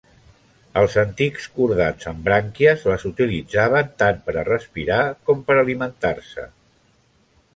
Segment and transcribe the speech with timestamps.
[0.79, 6.47] Els antics cordats amb brànquies les utilitzaven tant per a respirar com per a alimentar-se.